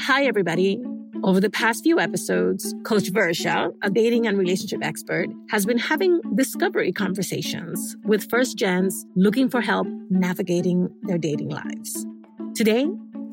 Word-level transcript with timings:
Hi, 0.00 0.24
everybody. 0.24 0.80
Over 1.24 1.40
the 1.40 1.50
past 1.50 1.82
few 1.82 1.98
episodes, 1.98 2.74
Coach 2.84 3.12
Versha, 3.12 3.72
a 3.82 3.90
dating 3.90 4.26
and 4.26 4.38
relationship 4.38 4.78
expert, 4.82 5.26
has 5.50 5.66
been 5.66 5.78
having 5.78 6.20
discovery 6.36 6.92
conversations 6.92 7.96
with 8.04 8.30
first 8.30 8.56
gens 8.56 9.04
looking 9.16 9.48
for 9.48 9.60
help 9.60 9.88
navigating 10.08 10.88
their 11.02 11.18
dating 11.18 11.48
lives. 11.48 12.06
Today, 12.54 12.86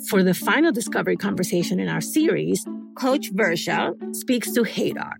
for 0.10 0.24
the 0.24 0.34
final 0.34 0.72
discovery 0.72 1.16
conversation 1.16 1.80
in 1.80 1.88
our 1.88 2.02
series, 2.02 2.66
Coach 2.96 3.32
Versha 3.34 3.94
speaks 4.16 4.52
to 4.54 4.64
Hadar. 4.64 5.14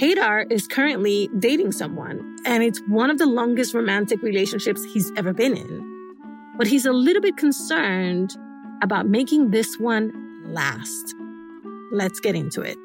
Hadar 0.00 0.50
is 0.52 0.66
currently 0.66 1.28
dating 1.38 1.72
someone, 1.72 2.25
and 2.46 2.62
it's 2.62 2.80
one 2.86 3.10
of 3.10 3.18
the 3.18 3.26
longest 3.26 3.74
romantic 3.74 4.22
relationships 4.22 4.82
he's 4.84 5.12
ever 5.16 5.32
been 5.32 5.56
in. 5.56 6.54
But 6.56 6.68
he's 6.68 6.86
a 6.86 6.92
little 6.92 7.20
bit 7.20 7.36
concerned 7.36 8.34
about 8.82 9.08
making 9.08 9.50
this 9.50 9.76
one 9.78 10.12
last. 10.46 11.14
Let's 11.92 12.20
get 12.20 12.36
into 12.36 12.62
it. 12.62 12.78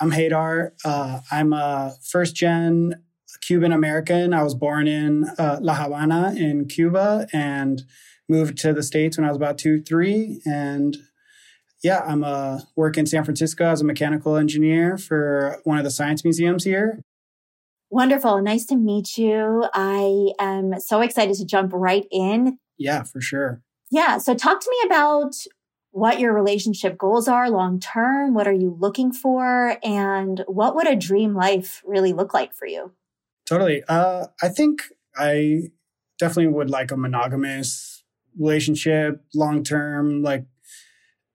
I'm 0.00 0.10
Hadar. 0.10 0.72
Uh, 0.84 1.20
I'm 1.30 1.52
a 1.52 1.94
first 2.02 2.34
gen 2.34 2.94
Cuban 3.42 3.70
American. 3.70 4.34
I 4.34 4.42
was 4.42 4.54
born 4.54 4.88
in 4.88 5.24
uh, 5.38 5.58
La 5.60 5.74
Habana 5.74 6.34
in 6.36 6.66
Cuba 6.66 7.28
and 7.32 7.82
moved 8.28 8.58
to 8.58 8.72
the 8.72 8.82
States 8.82 9.16
when 9.16 9.24
I 9.24 9.28
was 9.28 9.36
about 9.36 9.58
two, 9.58 9.80
three. 9.80 10.40
And 10.44 10.96
yeah, 11.82 12.02
I'm 12.06 12.22
a 12.24 12.62
work 12.76 12.98
in 12.98 13.06
San 13.06 13.24
Francisco 13.24 13.64
as 13.66 13.80
a 13.80 13.84
mechanical 13.84 14.36
engineer 14.36 14.98
for 14.98 15.60
one 15.64 15.78
of 15.78 15.84
the 15.84 15.90
science 15.90 16.24
museums 16.24 16.64
here. 16.64 17.00
Wonderful. 17.90 18.40
Nice 18.42 18.66
to 18.66 18.76
meet 18.76 19.18
you. 19.18 19.66
I 19.74 20.32
am 20.38 20.78
so 20.78 21.00
excited 21.00 21.34
to 21.36 21.44
jump 21.44 21.72
right 21.74 22.06
in. 22.10 22.58
Yeah, 22.78 23.02
for 23.02 23.20
sure. 23.20 23.62
Yeah. 23.90 24.18
So 24.18 24.34
talk 24.34 24.60
to 24.60 24.70
me 24.70 24.86
about 24.86 25.34
what 25.90 26.20
your 26.20 26.32
relationship 26.32 26.96
goals 26.96 27.26
are 27.26 27.50
long 27.50 27.80
term. 27.80 28.34
What 28.34 28.46
are 28.46 28.52
you 28.52 28.76
looking 28.78 29.12
for? 29.12 29.76
And 29.82 30.44
what 30.46 30.76
would 30.76 30.86
a 30.86 30.94
dream 30.94 31.34
life 31.34 31.82
really 31.84 32.12
look 32.12 32.32
like 32.32 32.54
for 32.54 32.66
you? 32.66 32.92
Totally. 33.46 33.82
Uh, 33.88 34.26
I 34.40 34.48
think 34.48 34.82
I 35.16 35.70
definitely 36.18 36.52
would 36.52 36.70
like 36.70 36.92
a 36.92 36.96
monogamous 36.96 38.04
relationship, 38.38 39.24
long 39.34 39.64
term, 39.64 40.22
like 40.22 40.44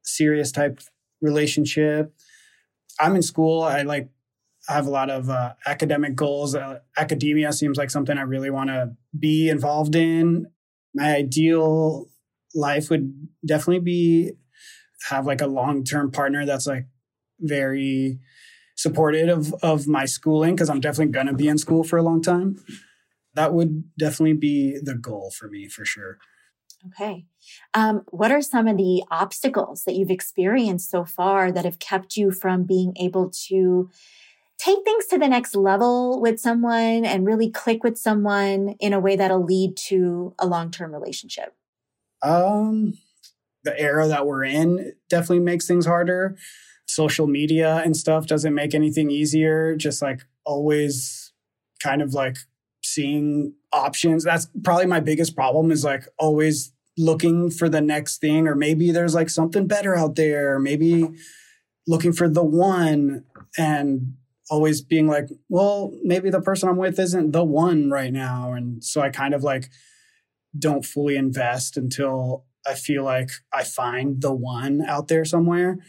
serious 0.06 0.52
type 0.52 0.80
relationship. 1.22 2.14
I'm 3.00 3.16
in 3.16 3.22
school. 3.22 3.64
I 3.64 3.82
like 3.82 4.10
I 4.70 4.74
have 4.74 4.88
a 4.88 4.92
lot 4.92 5.10
of 5.10 5.30
uh, 5.30 5.54
academic 5.66 6.16
goals. 6.16 6.56
Uh, 6.56 6.80
academia 6.98 7.54
seems 7.54 7.78
like 7.78 7.92
something 7.92 8.18
I 8.18 8.22
really 8.22 8.50
want 8.50 8.70
to 8.70 8.96
be 9.18 9.50
involved 9.50 9.96
in. 9.96 10.48
My 10.94 11.16
ideal 11.16 12.08
life 12.56 12.90
would 12.90 13.28
definitely 13.46 13.82
be 13.82 14.32
have 15.10 15.28
like 15.28 15.42
a 15.42 15.48
long 15.48 15.84
term 15.84 16.12
partner 16.12 16.46
that's 16.46 16.66
like 16.66 16.88
very 17.40 18.20
supportive 18.76 19.30
of, 19.30 19.54
of 19.62 19.88
my 19.88 20.06
schooling 20.06 20.56
because 20.56 20.70
I'm 20.70 20.80
definitely 20.80 21.12
going 21.12 21.28
to 21.28 21.34
be 21.34 21.48
in 21.48 21.58
school 21.58 21.84
for 21.84 21.98
a 21.98 22.04
long 22.04 22.22
time. 22.22 22.58
That 23.36 23.54
would 23.54 23.96
definitely 23.98 24.34
be 24.34 24.80
the 24.82 24.96
goal 24.96 25.32
for 25.38 25.48
me 25.48 25.68
for 25.68 25.86
sure. 25.86 26.18
Okay. 26.88 27.26
Um, 27.74 28.04
what 28.10 28.32
are 28.32 28.42
some 28.42 28.68
of 28.68 28.78
the 28.78 29.04
obstacles 29.10 29.84
that 29.84 29.96
you've 29.96 30.12
experienced 30.12 30.90
so 30.90 31.06
far 31.06 31.52
that 31.52 31.66
have 31.66 31.80
kept 31.80 32.18
you 32.18 32.32
from 32.32 32.64
being 32.64 32.94
able 32.98 33.32
to 33.48 33.90
take 34.58 34.84
things 34.84 35.06
to 35.08 35.18
the 35.18 35.28
next 35.28 35.56
level 35.56 36.22
with 36.22 36.40
someone 36.40 37.06
and 37.06 37.26
really 37.26 37.50
click 37.50 37.84
with 37.84 37.98
someone 37.98 38.76
in 38.80 38.94
a 38.94 39.00
way 39.00 39.16
that'll 39.16 39.44
lead 39.44 39.76
to 39.76 40.34
a 40.40 40.46
long 40.46 40.72
term 40.72 40.94
relationship? 40.94 41.56
Um, 42.22 42.98
the 43.64 43.80
era 43.80 44.08
that 44.08 44.26
we're 44.26 44.44
in 44.44 44.94
definitely 45.10 45.40
makes 45.40 45.68
things 45.68 45.86
harder. 45.86 46.38
Social 46.88 47.28
media 47.28 47.82
and 47.84 47.98
stuff 47.98 48.28
doesn't 48.28 48.54
make 48.54 48.74
anything 48.74 49.10
easier. 49.10 49.76
Just 49.76 50.02
like 50.02 50.22
always 50.46 51.34
kind 51.82 52.02
of 52.02 52.14
like 52.14 52.38
seeing 52.84 53.54
options. 53.74 54.24
That's 54.24 54.48
probably 54.64 54.86
my 54.86 55.00
biggest 55.00 55.36
problem 55.36 55.72
is 55.72 55.84
like 55.84 56.08
always 56.18 56.72
looking 56.98 57.50
for 57.50 57.70
the 57.70 57.82
next 57.82 58.20
thing, 58.20 58.48
or 58.48 58.56
maybe 58.56 58.92
there's 58.92 59.16
like 59.16 59.30
something 59.30 59.68
better 59.68 59.96
out 59.96 60.16
there, 60.16 60.60
maybe 60.60 61.08
looking 61.88 62.14
for 62.14 62.28
the 62.28 62.44
one 62.44 63.24
and 63.58 64.16
always 64.50 64.82
being 64.82 65.08
like, 65.08 65.30
well, 65.50 65.92
maybe 66.04 66.30
the 66.30 66.42
person 66.42 66.70
I'm 66.70 66.78
with 66.78 67.00
isn't 67.00 67.32
the 67.32 67.44
one 67.44 67.90
right 67.90 68.14
now. 68.14 68.54
And 68.54 68.84
so 68.84 69.02
I 69.02 69.10
kind 69.10 69.34
of 69.34 69.44
like 69.44 69.70
don't 70.58 70.86
fully 70.86 71.16
invest 71.16 71.78
until 71.78 72.46
I 72.66 72.74
feel 72.74 73.04
like 73.04 73.30
I 73.54 73.64
find 73.64 74.22
the 74.22 74.34
one 74.34 74.82
out 74.88 75.08
there 75.08 75.26
somewhere. 75.26 75.80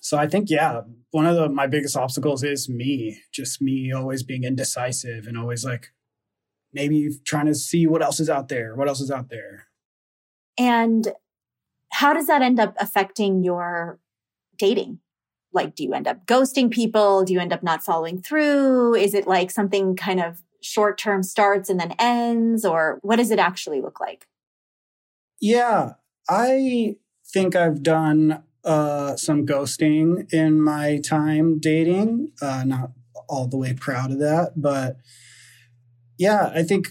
So 0.00 0.18
I 0.18 0.26
think, 0.26 0.50
yeah, 0.50 0.82
one 1.10 1.26
of 1.26 1.36
the, 1.36 1.48
my 1.48 1.66
biggest 1.66 1.96
obstacles 1.96 2.42
is 2.42 2.68
me, 2.68 3.20
just 3.32 3.62
me 3.62 3.92
always 3.92 4.22
being 4.22 4.44
indecisive 4.44 5.26
and 5.26 5.38
always 5.38 5.64
like 5.64 5.92
maybe 6.72 7.08
trying 7.24 7.46
to 7.46 7.54
see 7.54 7.86
what 7.86 8.02
else 8.02 8.20
is 8.20 8.28
out 8.28 8.48
there, 8.48 8.74
what 8.74 8.88
else 8.88 9.00
is 9.00 9.10
out 9.10 9.30
there. 9.30 9.68
And 10.58 11.08
how 11.90 12.12
does 12.12 12.26
that 12.26 12.42
end 12.42 12.58
up 12.58 12.74
affecting 12.78 13.42
your 13.42 13.98
dating? 14.58 15.00
Like, 15.52 15.76
do 15.76 15.84
you 15.84 15.94
end 15.94 16.08
up 16.08 16.26
ghosting 16.26 16.70
people? 16.70 17.24
Do 17.24 17.32
you 17.32 17.40
end 17.40 17.52
up 17.52 17.62
not 17.62 17.84
following 17.84 18.20
through? 18.20 18.94
Is 18.96 19.14
it 19.14 19.26
like 19.26 19.50
something 19.50 19.94
kind 19.94 20.20
of 20.20 20.42
short 20.60 20.98
term 20.98 21.22
starts 21.22 21.70
and 21.70 21.78
then 21.78 21.94
ends? 21.98 22.64
Or 22.64 22.98
what 23.02 23.16
does 23.16 23.30
it 23.30 23.38
actually 23.38 23.80
look 23.80 24.00
like? 24.00 24.26
Yeah, 25.40 25.94
I 26.28 26.96
think 27.32 27.54
I've 27.54 27.82
done 27.82 28.42
uh, 28.64 29.14
some 29.16 29.46
ghosting 29.46 30.32
in 30.32 30.60
my 30.60 30.98
time 30.98 31.58
dating. 31.60 32.32
Uh, 32.42 32.64
not 32.64 32.90
all 33.28 33.46
the 33.46 33.56
way 33.56 33.74
proud 33.74 34.10
of 34.10 34.18
that, 34.18 34.52
but 34.56 34.96
yeah, 36.18 36.50
I 36.54 36.62
think 36.62 36.88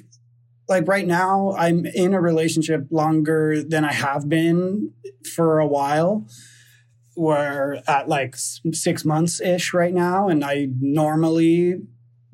like 0.67 0.87
right 0.87 1.05
now 1.05 1.53
I'm 1.57 1.85
in 1.85 2.13
a 2.13 2.21
relationship 2.21 2.87
longer 2.89 3.63
than 3.63 3.83
I 3.85 3.93
have 3.93 4.29
been 4.29 4.91
for 5.35 5.59
a 5.59 5.67
while. 5.67 6.27
We're 7.15 7.81
at 7.87 8.09
like 8.09 8.35
six 8.35 9.05
months 9.05 9.39
ish 9.39 9.73
right 9.73 9.93
now, 9.93 10.29
and 10.29 10.43
I 10.43 10.69
normally 10.79 11.81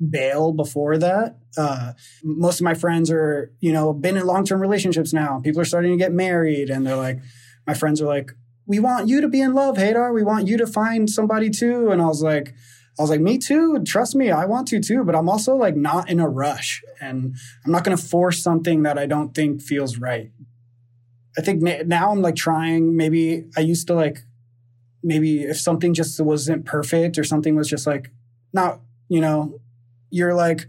bail 0.08 0.52
before 0.52 0.96
that. 0.98 1.36
Uh, 1.56 1.92
most 2.24 2.60
of 2.60 2.64
my 2.64 2.74
friends 2.74 3.10
are, 3.10 3.52
you 3.60 3.72
know, 3.72 3.92
been 3.92 4.16
in 4.16 4.26
long 4.26 4.44
term 4.44 4.60
relationships 4.60 5.12
now. 5.12 5.40
People 5.40 5.60
are 5.60 5.66
starting 5.66 5.92
to 5.92 5.98
get 5.98 6.12
married, 6.12 6.70
and 6.70 6.86
they're 6.86 6.96
like, 6.96 7.20
my 7.66 7.74
friends 7.74 8.00
are 8.00 8.06
like, 8.06 8.32
we 8.66 8.78
want 8.78 9.08
you 9.08 9.20
to 9.20 9.28
be 9.28 9.40
in 9.40 9.52
love, 9.52 9.76
Hadar. 9.76 10.14
We 10.14 10.22
want 10.22 10.46
you 10.46 10.56
to 10.58 10.66
find 10.66 11.10
somebody 11.10 11.50
too. 11.50 11.90
And 11.90 12.00
I 12.00 12.06
was 12.06 12.22
like, 12.22 12.54
I 12.98 13.02
was 13.02 13.10
like, 13.10 13.20
me 13.20 13.38
too. 13.38 13.82
Trust 13.84 14.14
me, 14.14 14.30
I 14.30 14.44
want 14.44 14.68
to 14.68 14.80
too. 14.80 15.04
But 15.04 15.14
I'm 15.14 15.28
also 15.28 15.54
like 15.56 15.76
not 15.76 16.10
in 16.10 16.20
a 16.20 16.28
rush, 16.28 16.82
and 17.00 17.34
I'm 17.64 17.72
not 17.72 17.84
going 17.84 17.96
to 17.96 18.02
force 18.02 18.42
something 18.42 18.82
that 18.82 18.98
I 18.98 19.06
don't 19.06 19.34
think 19.34 19.62
feels 19.62 19.98
right. 19.98 20.30
I 21.38 21.42
think 21.42 21.62
now 21.62 22.10
I'm 22.10 22.22
like 22.22 22.36
trying. 22.36 22.96
Maybe 22.96 23.46
I 23.56 23.60
used 23.60 23.86
to 23.86 23.94
like, 23.94 24.24
maybe 25.02 25.42
if 25.44 25.58
something 25.58 25.94
just 25.94 26.20
wasn't 26.20 26.66
perfect 26.66 27.18
or 27.18 27.24
something 27.24 27.54
was 27.54 27.68
just 27.68 27.86
like 27.86 28.10
not, 28.52 28.80
you 29.08 29.20
know, 29.20 29.60
your 30.10 30.34
like 30.34 30.66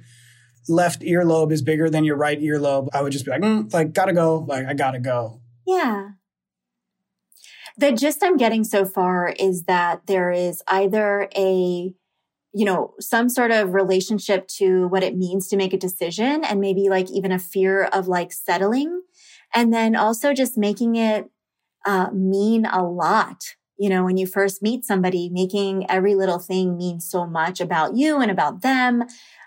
left 0.70 1.02
earlobe 1.02 1.52
is 1.52 1.62
bigger 1.62 1.90
than 1.90 2.04
your 2.04 2.16
right 2.16 2.40
earlobe, 2.40 2.90
I 2.94 3.02
would 3.02 3.12
just 3.12 3.26
be 3.26 3.32
like, 3.32 3.42
mm, 3.42 3.74
like 3.74 3.94
gotta 3.94 4.14
go, 4.14 4.46
like 4.48 4.66
I 4.66 4.74
gotta 4.74 5.00
go. 5.00 5.42
Yeah. 5.66 6.12
The 7.78 7.92
gist 7.92 8.22
I'm 8.22 8.38
getting 8.38 8.64
so 8.64 8.86
far 8.86 9.30
is 9.30 9.64
that 9.64 10.06
there 10.06 10.32
is 10.32 10.62
either 10.68 11.28
a 11.36 11.94
you 12.54 12.66
know, 12.66 12.94
some 13.00 13.30
sort 13.30 13.52
of 13.52 13.74
relationship 13.74 14.48
to 14.48 14.88
what 14.88 15.04
it 15.04 15.16
means 15.16 15.48
to 15.48 15.58
make 15.58 15.74
a 15.74 15.78
decision 15.78 16.44
and 16.44 16.60
maybe 16.60 16.90
like 16.90 17.10
even 17.10 17.32
a 17.32 17.40
fear 17.40 17.86
of 17.86 18.08
like 18.08 18.34
settling. 18.34 19.02
And 19.54 19.74
then 19.74 19.96
also 19.96 20.34
just 20.34 20.58
making 20.58 20.96
it 20.96 21.30
uh, 21.86 22.10
mean 22.12 22.66
a 22.66 22.84
lot 22.84 23.56
you 23.82 23.90
know, 23.90 24.04
when 24.04 24.16
you 24.16 24.28
first 24.28 24.62
meet 24.62 24.86
somebody, 24.86 25.28
making 25.32 25.90
every 25.90 26.14
little 26.14 26.38
thing 26.38 26.78
mean 26.78 27.00
so 27.00 27.26
much 27.26 27.60
about 27.60 27.96
you 27.96 28.22
and 28.22 28.30
about 28.30 28.62
them. 28.62 29.02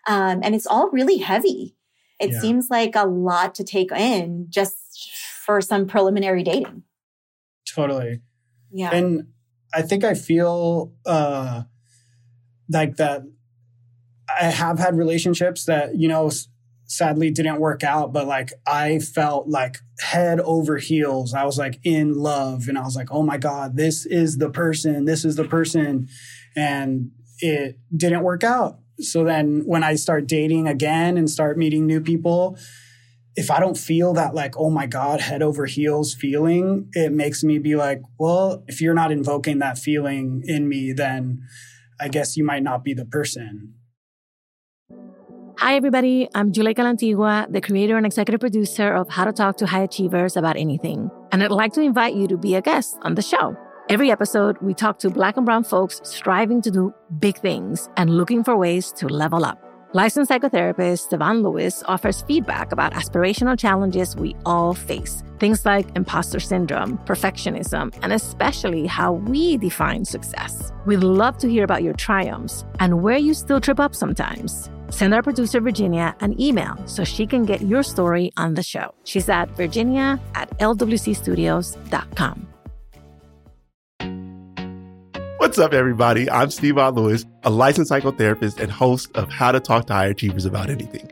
Um, 0.08 0.40
and 0.42 0.56
it's 0.56 0.66
all 0.66 0.90
really 0.90 1.18
heavy. 1.18 1.76
It 2.18 2.32
yeah. 2.32 2.40
seems 2.40 2.68
like 2.68 2.96
a 2.96 3.06
lot 3.06 3.54
to 3.54 3.62
take 3.62 3.92
in 3.92 4.46
just 4.48 5.08
for 5.46 5.60
some 5.60 5.86
preliminary 5.86 6.42
dating. 6.42 6.82
Totally. 7.72 8.22
Yeah. 8.72 8.90
And 8.92 9.28
I 9.72 9.82
think 9.82 10.02
I 10.02 10.14
feel 10.14 10.92
uh, 11.06 11.62
like 12.74 12.96
that 12.96 13.22
I 14.28 14.44
have 14.44 14.78
had 14.78 14.96
relationships 14.96 15.64
that, 15.66 15.96
you 15.96 16.08
know, 16.08 16.30
sadly 16.86 17.30
didn't 17.30 17.60
work 17.60 17.82
out, 17.82 18.12
but 18.12 18.26
like 18.26 18.50
I 18.66 18.98
felt 18.98 19.48
like 19.48 19.78
head 20.00 20.40
over 20.40 20.78
heels. 20.78 21.34
I 21.34 21.44
was 21.44 21.58
like 21.58 21.80
in 21.84 22.14
love 22.14 22.68
and 22.68 22.78
I 22.78 22.82
was 22.82 22.96
like, 22.96 23.08
oh 23.10 23.22
my 23.22 23.38
God, 23.38 23.76
this 23.76 24.06
is 24.06 24.38
the 24.38 24.50
person. 24.50 25.04
This 25.04 25.24
is 25.24 25.36
the 25.36 25.44
person. 25.44 26.08
And 26.56 27.10
it 27.38 27.78
didn't 27.94 28.22
work 28.22 28.44
out. 28.44 28.78
So 28.98 29.24
then 29.24 29.62
when 29.66 29.82
I 29.82 29.96
start 29.96 30.26
dating 30.26 30.68
again 30.68 31.16
and 31.16 31.28
start 31.28 31.58
meeting 31.58 31.86
new 31.86 32.00
people, 32.00 32.56
if 33.36 33.50
I 33.50 33.58
don't 33.58 33.76
feel 33.76 34.12
that 34.14 34.34
like, 34.34 34.56
oh 34.56 34.70
my 34.70 34.86
God, 34.86 35.20
head 35.20 35.42
over 35.42 35.66
heels 35.66 36.14
feeling, 36.14 36.88
it 36.92 37.12
makes 37.12 37.42
me 37.42 37.58
be 37.58 37.74
like, 37.74 38.02
well, 38.18 38.62
if 38.68 38.80
you're 38.80 38.94
not 38.94 39.10
invoking 39.10 39.58
that 39.58 39.78
feeling 39.78 40.42
in 40.44 40.68
me, 40.68 40.92
then 40.92 41.42
I 42.00 42.08
guess 42.08 42.36
you 42.36 42.44
might 42.44 42.62
not 42.62 42.84
be 42.84 42.94
the 42.94 43.04
person. 43.04 43.74
Hi, 45.58 45.76
everybody. 45.76 46.28
I'm 46.34 46.52
Juleyka 46.52 46.78
Lantigua, 46.78 47.50
the 47.50 47.60
creator 47.60 47.96
and 47.96 48.04
executive 48.04 48.40
producer 48.40 48.92
of 48.92 49.08
How 49.08 49.24
to 49.24 49.32
Talk 49.32 49.56
to 49.58 49.66
High 49.66 49.82
Achievers 49.82 50.36
About 50.36 50.56
Anything. 50.56 51.10
And 51.30 51.42
I'd 51.42 51.52
like 51.52 51.72
to 51.74 51.80
invite 51.80 52.14
you 52.14 52.26
to 52.26 52.36
be 52.36 52.56
a 52.56 52.60
guest 52.60 52.98
on 53.02 53.14
the 53.14 53.22
show. 53.22 53.56
Every 53.88 54.10
episode, 54.10 54.58
we 54.60 54.74
talk 54.74 54.98
to 55.00 55.10
Black 55.10 55.36
and 55.36 55.46
Brown 55.46 55.62
folks 55.62 56.00
striving 56.02 56.60
to 56.62 56.70
do 56.70 56.92
big 57.18 57.38
things 57.38 57.88
and 57.96 58.16
looking 58.16 58.42
for 58.42 58.56
ways 58.56 58.90
to 58.92 59.06
level 59.06 59.44
up. 59.44 59.60
Licensed 59.92 60.28
psychotherapist 60.28 61.10
Devon 61.10 61.42
Lewis 61.44 61.84
offers 61.86 62.22
feedback 62.22 62.72
about 62.72 62.92
aspirational 62.94 63.56
challenges 63.56 64.16
we 64.16 64.34
all 64.44 64.74
face. 64.74 65.22
Things 65.44 65.66
like 65.66 65.94
imposter 65.94 66.40
syndrome, 66.40 66.96
perfectionism, 67.04 67.94
and 68.00 68.14
especially 68.14 68.86
how 68.86 69.12
we 69.12 69.58
define 69.58 70.06
success. 70.06 70.72
We'd 70.86 71.04
love 71.04 71.36
to 71.36 71.50
hear 71.50 71.64
about 71.64 71.82
your 71.82 71.92
triumphs 71.92 72.64
and 72.80 73.02
where 73.02 73.18
you 73.18 73.34
still 73.34 73.60
trip 73.60 73.78
up 73.78 73.94
sometimes. 73.94 74.70
Send 74.88 75.12
our 75.12 75.22
producer 75.22 75.60
Virginia 75.60 76.16
an 76.20 76.40
email 76.40 76.78
so 76.86 77.04
she 77.04 77.26
can 77.26 77.44
get 77.44 77.60
your 77.60 77.82
story 77.82 78.32
on 78.38 78.54
the 78.54 78.62
show. 78.62 78.94
She's 79.04 79.28
at 79.28 79.50
virginia 79.50 80.18
at 80.34 80.48
lwcstudios.com. 80.60 82.46
What's 85.36 85.58
up, 85.58 85.74
everybody? 85.74 86.30
I'm 86.30 86.48
Steve 86.48 86.76
Lewis, 86.76 87.26
a 87.42 87.50
licensed 87.50 87.92
psychotherapist 87.92 88.60
and 88.60 88.72
host 88.72 89.14
of 89.14 89.28
How 89.28 89.52
to 89.52 89.60
Talk 89.60 89.88
to 89.88 89.92
High 89.92 90.06
Achievers 90.06 90.46
About 90.46 90.70
Anything. 90.70 91.10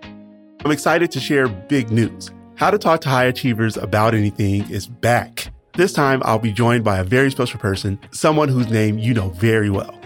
I'm 0.64 0.70
excited 0.70 1.10
to 1.10 1.20
share 1.20 1.48
big 1.48 1.90
news. 1.90 2.30
How 2.56 2.70
to 2.70 2.78
Talk 2.78 3.00
to 3.02 3.08
High 3.08 3.24
Achievers 3.24 3.76
About 3.76 4.14
Anything 4.14 4.68
is 4.70 4.86
back. 4.86 5.52
This 5.74 5.92
time, 5.92 6.22
I'll 6.24 6.38
be 6.38 6.52
joined 6.52 6.84
by 6.84 6.98
a 6.98 7.04
very 7.04 7.30
special 7.30 7.58
person, 7.58 7.98
someone 8.12 8.48
whose 8.48 8.68
name 8.70 8.98
you 8.98 9.14
know 9.14 9.30
very 9.30 9.70
well. 9.70 9.98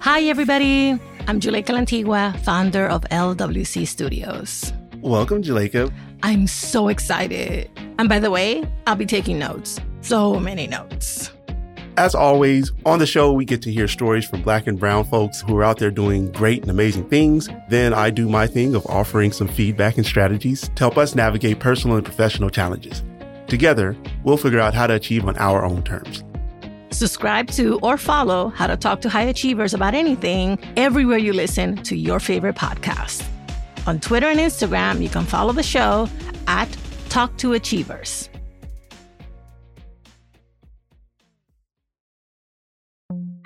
Hi, 0.00 0.22
everybody. 0.22 0.98
I'm 1.26 1.40
Juleyka 1.40 1.70
Lantigua, 1.74 2.38
founder 2.40 2.86
of 2.86 3.02
LWC 3.10 3.86
Studios. 3.86 4.72
Welcome, 4.98 5.42
Juleyka. 5.42 5.92
I'm 6.22 6.46
so 6.46 6.88
excited. 6.88 7.68
And 7.98 8.08
by 8.08 8.20
the 8.20 8.30
way, 8.30 8.64
I'll 8.86 8.96
be 8.96 9.06
taking 9.06 9.38
notes. 9.38 9.78
So 10.00 10.38
many 10.40 10.66
notes. 10.66 11.30
As 11.98 12.14
always, 12.14 12.70
on 12.86 13.00
the 13.00 13.06
show, 13.06 13.32
we 13.32 13.44
get 13.44 13.60
to 13.62 13.72
hear 13.72 13.88
stories 13.88 14.24
from 14.24 14.40
black 14.40 14.68
and 14.68 14.78
brown 14.78 15.02
folks 15.02 15.40
who 15.40 15.56
are 15.56 15.64
out 15.64 15.80
there 15.80 15.90
doing 15.90 16.30
great 16.30 16.62
and 16.62 16.70
amazing 16.70 17.08
things. 17.08 17.48
Then 17.70 17.92
I 17.92 18.10
do 18.10 18.28
my 18.28 18.46
thing 18.46 18.76
of 18.76 18.86
offering 18.86 19.32
some 19.32 19.48
feedback 19.48 19.96
and 19.96 20.06
strategies 20.06 20.68
to 20.68 20.78
help 20.78 20.96
us 20.96 21.16
navigate 21.16 21.58
personal 21.58 21.96
and 21.96 22.04
professional 22.04 22.50
challenges. 22.50 23.02
Together, 23.48 23.96
we'll 24.22 24.36
figure 24.36 24.60
out 24.60 24.74
how 24.74 24.86
to 24.86 24.94
achieve 24.94 25.26
on 25.26 25.36
our 25.38 25.64
own 25.64 25.82
terms. 25.82 26.22
Subscribe 26.90 27.48
to 27.48 27.80
or 27.82 27.96
follow 27.96 28.50
How 28.50 28.68
to 28.68 28.76
Talk 28.76 29.00
to 29.00 29.08
High 29.08 29.22
Achievers 29.22 29.74
about 29.74 29.94
anything 29.94 30.56
everywhere 30.76 31.18
you 31.18 31.32
listen 31.32 31.82
to 31.82 31.96
your 31.96 32.20
favorite 32.20 32.54
podcast. 32.54 33.26
On 33.88 33.98
Twitter 33.98 34.28
and 34.28 34.38
Instagram, 34.38 35.02
you 35.02 35.08
can 35.08 35.24
follow 35.24 35.52
the 35.52 35.64
show 35.64 36.08
at 36.46 36.68
Talk 37.08 37.36
to 37.38 37.54
Achievers. 37.54 38.30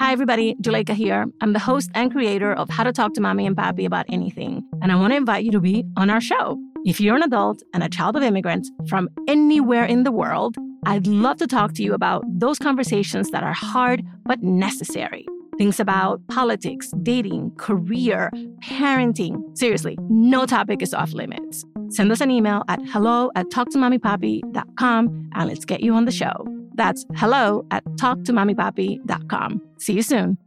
Hi, 0.02 0.10
everybody. 0.10 0.56
Juleyka 0.56 0.94
here. 0.94 1.26
I'm 1.40 1.52
the 1.52 1.60
host 1.60 1.88
and 1.94 2.10
creator 2.10 2.52
of 2.52 2.68
How 2.68 2.82
to 2.82 2.92
Talk 2.92 3.14
to 3.14 3.20
Mommy 3.20 3.46
and 3.46 3.56
Papi 3.56 3.86
About 3.86 4.04
Anything, 4.08 4.68
and 4.82 4.90
I 4.90 4.96
want 4.96 5.12
to 5.12 5.16
invite 5.16 5.44
you 5.44 5.52
to 5.52 5.60
be 5.60 5.84
on 5.96 6.10
our 6.10 6.20
show. 6.20 6.58
If 6.84 7.00
you're 7.00 7.14
an 7.14 7.22
adult 7.22 7.62
and 7.72 7.84
a 7.84 7.88
child 7.88 8.16
of 8.16 8.24
immigrants 8.24 8.68
from 8.88 9.08
anywhere 9.28 9.84
in 9.84 10.02
the 10.02 10.10
world, 10.10 10.56
I'd 10.86 11.06
love 11.06 11.36
to 11.36 11.46
talk 11.46 11.74
to 11.74 11.84
you 11.84 11.94
about 11.94 12.24
those 12.26 12.58
conversations 12.58 13.30
that 13.30 13.44
are 13.44 13.52
hard 13.52 14.04
but 14.24 14.42
necessary. 14.42 15.24
Things 15.56 15.78
about 15.78 16.20
politics, 16.26 16.90
dating, 17.04 17.52
career, 17.56 18.32
parenting. 18.60 19.56
Seriously, 19.56 19.96
no 20.10 20.46
topic 20.46 20.82
is 20.82 20.92
off 20.92 21.12
limits. 21.12 21.64
Send 21.90 22.10
us 22.10 22.20
an 22.20 22.32
email 22.32 22.64
at 22.66 22.80
hello 22.86 23.30
at 23.36 23.46
talktomommypapi.com 23.50 25.30
and 25.32 25.48
let's 25.48 25.64
get 25.64 25.80
you 25.80 25.94
on 25.94 26.06
the 26.06 26.10
show. 26.10 26.61
That's 26.74 27.06
hello 27.14 27.66
at 27.70 27.84
talktomommypapi.com. 27.84 29.62
See 29.78 29.94
you 29.94 30.02
soon. 30.02 30.38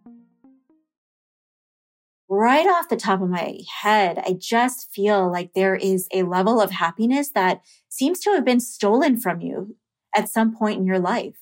Right 2.27 2.65
off 2.65 2.89
the 2.89 2.95
top 2.95 3.21
of 3.21 3.29
my 3.29 3.59
head, 3.81 4.17
I 4.17 4.33
just 4.33 4.91
feel 4.91 5.31
like 5.31 5.53
there 5.53 5.75
is 5.75 6.07
a 6.11 6.23
level 6.23 6.59
of 6.59 6.71
happiness 6.71 7.29
that 7.31 7.61
seems 7.87 8.19
to 8.21 8.31
have 8.31 8.43
been 8.43 8.59
stolen 8.59 9.17
from 9.17 9.41
you 9.41 9.75
at 10.15 10.29
some 10.29 10.55
point 10.55 10.79
in 10.79 10.87
your 10.87 10.99
life. 10.99 11.35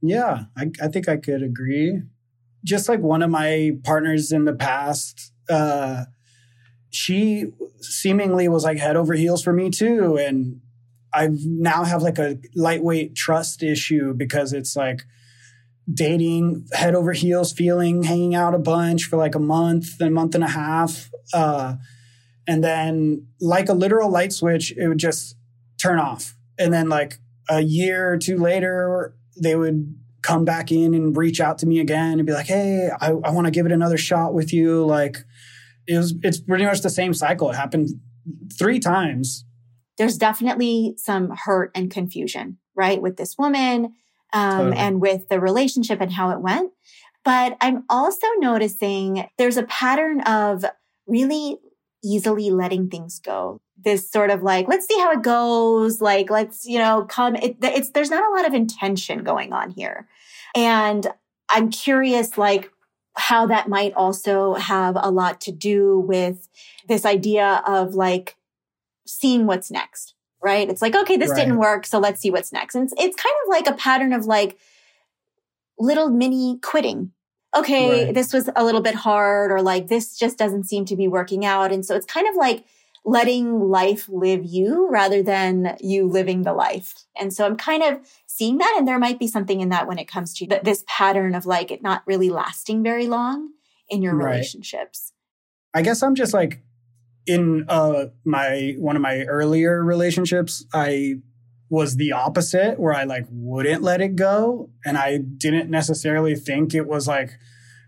Yeah, 0.00 0.44
I, 0.56 0.70
I 0.80 0.88
think 0.88 1.08
I 1.08 1.16
could 1.18 1.42
agree. 1.42 2.00
Just 2.64 2.88
like 2.88 3.00
one 3.00 3.22
of 3.22 3.30
my 3.30 3.72
partners 3.84 4.32
in 4.32 4.46
the 4.46 4.54
past, 4.54 5.32
uh, 5.50 6.04
she 6.90 7.46
seemingly 7.80 8.48
was 8.48 8.64
like 8.64 8.78
head 8.78 8.96
over 8.96 9.14
heels 9.14 9.42
for 9.42 9.52
me 9.52 9.68
too. 9.68 10.16
And 10.16 10.60
I 11.16 11.30
now 11.32 11.84
have 11.84 12.02
like 12.02 12.18
a 12.18 12.38
lightweight 12.54 13.14
trust 13.14 13.62
issue 13.62 14.12
because 14.12 14.52
it's 14.52 14.76
like 14.76 15.02
dating 15.92 16.66
head 16.72 16.94
over 16.94 17.12
heels 17.12 17.52
feeling, 17.52 18.02
hanging 18.02 18.34
out 18.34 18.54
a 18.54 18.58
bunch 18.58 19.04
for 19.04 19.16
like 19.16 19.34
a 19.34 19.40
month, 19.40 19.98
a 20.00 20.10
month 20.10 20.34
and 20.34 20.44
a 20.44 20.48
half. 20.48 21.08
Uh, 21.32 21.76
and 22.46 22.62
then 22.62 23.26
like 23.40 23.70
a 23.70 23.72
literal 23.72 24.10
light 24.10 24.34
switch, 24.34 24.76
it 24.76 24.88
would 24.88 24.98
just 24.98 25.36
turn 25.80 25.98
off. 25.98 26.36
And 26.58 26.70
then 26.70 26.90
like 26.90 27.18
a 27.48 27.60
year 27.60 28.12
or 28.12 28.18
two 28.18 28.36
later, 28.36 29.16
they 29.40 29.56
would 29.56 29.98
come 30.20 30.44
back 30.44 30.70
in 30.70 30.92
and 30.92 31.16
reach 31.16 31.40
out 31.40 31.56
to 31.58 31.66
me 31.66 31.78
again 31.80 32.18
and 32.18 32.26
be 32.26 32.34
like, 32.34 32.46
Hey, 32.46 32.90
I, 33.00 33.08
I 33.08 33.30
want 33.30 33.46
to 33.46 33.50
give 33.50 33.64
it 33.64 33.72
another 33.72 33.96
shot 33.96 34.34
with 34.34 34.52
you. 34.52 34.84
Like 34.84 35.16
it 35.86 35.96
was, 35.96 36.14
it's 36.22 36.40
pretty 36.40 36.66
much 36.66 36.82
the 36.82 36.90
same 36.90 37.14
cycle. 37.14 37.50
It 37.50 37.56
happened 37.56 37.88
three 38.58 38.80
times 38.80 39.45
there's 39.98 40.18
definitely 40.18 40.94
some 40.96 41.30
hurt 41.30 41.70
and 41.74 41.90
confusion, 41.90 42.58
right, 42.74 43.00
with 43.00 43.16
this 43.16 43.36
woman 43.38 43.94
um, 44.32 44.58
totally. 44.58 44.76
and 44.76 45.00
with 45.00 45.28
the 45.28 45.40
relationship 45.40 46.00
and 46.00 46.12
how 46.12 46.30
it 46.30 46.40
went. 46.40 46.72
But 47.24 47.56
I'm 47.60 47.84
also 47.88 48.26
noticing 48.38 49.28
there's 49.36 49.56
a 49.56 49.64
pattern 49.64 50.20
of 50.22 50.64
really 51.06 51.58
easily 52.04 52.50
letting 52.50 52.88
things 52.88 53.18
go. 53.18 53.60
This 53.76 54.10
sort 54.10 54.30
of 54.30 54.42
like, 54.42 54.68
let's 54.68 54.86
see 54.86 54.98
how 54.98 55.12
it 55.12 55.22
goes. 55.22 56.00
Like, 56.00 56.30
let's, 56.30 56.64
you 56.64 56.78
know, 56.78 57.04
come. 57.08 57.34
It, 57.36 57.56
it's, 57.62 57.90
there's 57.90 58.10
not 58.10 58.24
a 58.24 58.34
lot 58.34 58.46
of 58.46 58.54
intention 58.54 59.24
going 59.24 59.52
on 59.52 59.70
here. 59.70 60.08
And 60.54 61.06
I'm 61.48 61.70
curious, 61.70 62.38
like, 62.38 62.70
how 63.16 63.46
that 63.46 63.68
might 63.68 63.94
also 63.94 64.54
have 64.54 64.96
a 64.98 65.10
lot 65.10 65.40
to 65.42 65.52
do 65.52 65.98
with 66.00 66.48
this 66.86 67.04
idea 67.04 67.62
of 67.66 67.94
like 67.94 68.35
seeing 69.06 69.46
what's 69.46 69.70
next, 69.70 70.14
right? 70.42 70.68
It's 70.68 70.82
like, 70.82 70.94
okay, 70.94 71.16
this 71.16 71.30
right. 71.30 71.36
didn't 71.36 71.58
work. 71.58 71.86
So 71.86 71.98
let's 71.98 72.20
see 72.20 72.30
what's 72.30 72.52
next. 72.52 72.74
And 72.74 72.84
it's, 72.84 72.94
it's 72.98 73.16
kind 73.16 73.34
of 73.44 73.48
like 73.50 73.66
a 73.66 73.78
pattern 73.78 74.12
of 74.12 74.26
like 74.26 74.58
little 75.78 76.10
mini 76.10 76.58
quitting. 76.62 77.12
Okay, 77.56 78.06
right. 78.06 78.14
this 78.14 78.32
was 78.32 78.50
a 78.54 78.64
little 78.64 78.82
bit 78.82 78.94
hard 78.94 79.50
or 79.50 79.62
like 79.62 79.88
this 79.88 80.18
just 80.18 80.36
doesn't 80.36 80.64
seem 80.64 80.84
to 80.86 80.96
be 80.96 81.08
working 81.08 81.44
out. 81.44 81.72
And 81.72 81.86
so 81.86 81.94
it's 81.94 82.06
kind 82.06 82.28
of 82.28 82.34
like 82.34 82.64
letting 83.06 83.60
life 83.60 84.08
live 84.08 84.44
you 84.44 84.88
rather 84.90 85.22
than 85.22 85.76
you 85.80 86.08
living 86.08 86.42
the 86.42 86.52
life. 86.52 87.06
And 87.18 87.32
so 87.32 87.46
I'm 87.46 87.56
kind 87.56 87.82
of 87.82 88.00
seeing 88.26 88.58
that. 88.58 88.74
And 88.76 88.86
there 88.86 88.98
might 88.98 89.20
be 89.20 89.28
something 89.28 89.60
in 89.60 89.68
that 89.68 89.86
when 89.86 89.98
it 89.98 90.08
comes 90.08 90.34
to 90.34 90.46
th- 90.46 90.62
this 90.62 90.84
pattern 90.88 91.34
of 91.34 91.46
like 91.46 91.70
it 91.70 91.82
not 91.82 92.02
really 92.04 92.28
lasting 92.28 92.82
very 92.82 93.06
long 93.06 93.50
in 93.88 94.02
your 94.02 94.16
right. 94.16 94.32
relationships. 94.32 95.12
I 95.72 95.82
guess 95.82 96.02
I'm 96.02 96.16
just 96.16 96.34
like 96.34 96.62
in 97.26 97.64
uh, 97.68 98.06
my 98.24 98.74
one 98.78 98.96
of 98.96 99.02
my 99.02 99.22
earlier 99.24 99.82
relationships, 99.82 100.64
I 100.72 101.16
was 101.68 101.96
the 101.96 102.12
opposite 102.12 102.78
where 102.78 102.94
I 102.94 103.04
like 103.04 103.26
wouldn't 103.30 103.82
let 103.82 104.00
it 104.00 104.16
go. 104.16 104.70
And 104.84 104.96
I 104.96 105.18
didn't 105.18 105.70
necessarily 105.70 106.36
think 106.36 106.74
it 106.74 106.86
was 106.86 107.08
like 107.08 107.30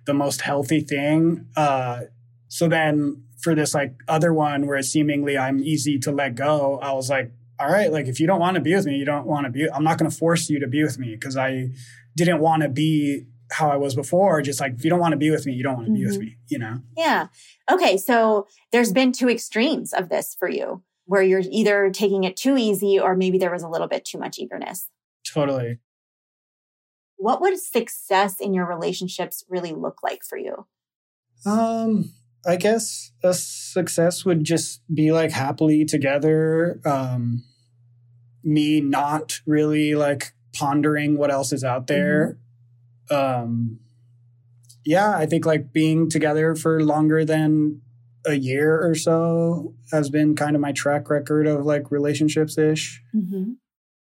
the 0.04 0.14
most 0.14 0.40
healthy 0.40 0.80
thing. 0.80 1.46
Uh, 1.56 2.02
so 2.48 2.68
then 2.68 3.22
for 3.40 3.54
this 3.54 3.74
like 3.74 3.94
other 4.08 4.32
one 4.32 4.66
where 4.66 4.82
seemingly 4.82 5.38
I'm 5.38 5.62
easy 5.62 5.98
to 6.00 6.10
let 6.10 6.34
go, 6.34 6.80
I 6.82 6.92
was 6.92 7.08
like, 7.08 7.30
all 7.60 7.70
right, 7.70 7.92
like 7.92 8.06
if 8.06 8.18
you 8.18 8.26
don't 8.26 8.40
want 8.40 8.56
to 8.56 8.60
be 8.60 8.74
with 8.74 8.86
me, 8.86 8.96
you 8.96 9.04
don't 9.04 9.26
want 9.26 9.46
to 9.46 9.50
be, 9.50 9.70
I'm 9.70 9.84
not 9.84 9.98
going 9.98 10.10
to 10.10 10.16
force 10.16 10.48
you 10.50 10.60
to 10.60 10.66
be 10.66 10.82
with 10.82 10.98
me 10.98 11.12
because 11.14 11.36
I 11.36 11.68
didn't 12.16 12.40
want 12.40 12.62
to 12.62 12.68
be 12.68 13.26
how 13.50 13.70
I 13.70 13.76
was 13.76 13.94
before. 13.94 14.42
Just 14.42 14.60
like, 14.60 14.74
if 14.74 14.84
you 14.84 14.90
don't 14.90 15.00
want 15.00 15.12
to 15.12 15.18
be 15.18 15.30
with 15.30 15.46
me, 15.46 15.52
you 15.52 15.62
don't 15.62 15.74
want 15.74 15.86
to 15.86 15.92
mm-hmm. 15.92 16.00
be 16.00 16.06
with 16.06 16.16
mm-hmm. 16.16 16.24
me, 16.24 16.36
you 16.48 16.58
know? 16.58 16.80
Yeah. 16.96 17.28
Okay. 17.70 17.96
So 17.96 18.46
there's 18.72 18.92
been 18.92 19.12
two 19.12 19.28
extremes 19.28 19.92
of 19.92 20.08
this 20.08 20.36
for 20.38 20.48
you 20.48 20.82
where 21.06 21.22
you're 21.22 21.42
either 21.50 21.90
taking 21.90 22.24
it 22.24 22.36
too 22.36 22.56
easy 22.56 22.98
or 22.98 23.16
maybe 23.16 23.38
there 23.38 23.50
was 23.50 23.62
a 23.62 23.68
little 23.68 23.88
bit 23.88 24.04
too 24.04 24.18
much 24.18 24.38
eagerness. 24.38 24.90
Totally. 25.26 25.78
What 27.16 27.40
would 27.40 27.58
success 27.58 28.40
in 28.40 28.54
your 28.54 28.66
relationships 28.66 29.44
really 29.48 29.72
look 29.72 30.02
like 30.02 30.22
for 30.22 30.38
you? 30.38 30.66
Um, 31.46 32.12
I 32.46 32.56
guess 32.56 33.12
a 33.22 33.34
success 33.34 34.24
would 34.24 34.44
just 34.44 34.82
be 34.92 35.10
like 35.12 35.30
happily 35.30 35.84
together. 35.84 36.80
Um, 36.84 37.44
me 38.44 38.80
not 38.80 39.40
really 39.46 39.94
like 39.94 40.32
pondering 40.54 41.16
what 41.16 41.30
else 41.30 41.52
is 41.52 41.64
out 41.64 41.86
there. 41.86 42.38
Um, 43.10 43.80
yeah, 44.84 45.16
I 45.16 45.26
think 45.26 45.44
like 45.44 45.72
being 45.72 46.08
together 46.08 46.54
for 46.54 46.82
longer 46.82 47.24
than 47.24 47.82
a 48.26 48.34
year 48.34 48.80
or 48.82 48.94
so 48.94 49.74
has 49.92 50.10
been 50.10 50.34
kind 50.34 50.54
of 50.54 50.62
my 50.62 50.72
track 50.72 51.10
record 51.10 51.46
of 51.46 51.64
like 51.64 51.90
relationships 51.90 52.58
ish. 52.58 53.02
Mm-hmm. 53.14 53.52